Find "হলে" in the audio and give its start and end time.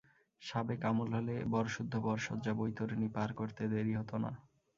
1.17-1.35